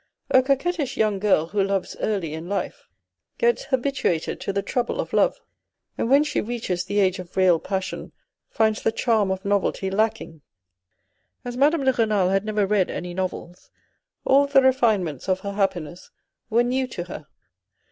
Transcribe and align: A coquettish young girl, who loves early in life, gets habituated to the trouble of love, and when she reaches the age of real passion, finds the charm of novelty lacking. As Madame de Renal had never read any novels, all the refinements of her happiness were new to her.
A 0.31 0.41
coquettish 0.41 0.97
young 0.97 1.19
girl, 1.19 1.45
who 1.49 1.63
loves 1.63 1.95
early 1.99 2.33
in 2.33 2.49
life, 2.49 2.87
gets 3.37 3.65
habituated 3.65 4.41
to 4.41 4.51
the 4.51 4.63
trouble 4.63 4.99
of 4.99 5.13
love, 5.13 5.39
and 5.95 6.09
when 6.09 6.23
she 6.23 6.41
reaches 6.41 6.83
the 6.83 6.97
age 6.99 7.19
of 7.19 7.37
real 7.37 7.59
passion, 7.59 8.11
finds 8.49 8.81
the 8.81 8.91
charm 8.91 9.29
of 9.29 9.45
novelty 9.45 9.91
lacking. 9.91 10.41
As 11.45 11.55
Madame 11.55 11.83
de 11.83 11.93
Renal 11.93 12.29
had 12.29 12.45
never 12.45 12.65
read 12.65 12.89
any 12.89 13.13
novels, 13.13 13.69
all 14.25 14.47
the 14.47 14.63
refinements 14.63 15.27
of 15.29 15.41
her 15.41 15.51
happiness 15.53 16.09
were 16.49 16.63
new 16.63 16.87
to 16.87 17.03
her. 17.03 17.27